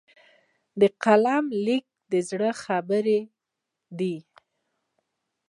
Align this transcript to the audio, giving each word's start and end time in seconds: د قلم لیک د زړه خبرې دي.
د 0.79 0.81
قلم 1.03 1.45
لیک 1.65 1.85
د 2.11 2.13
زړه 2.29 2.49
خبرې 2.63 3.19
دي. 3.99 4.15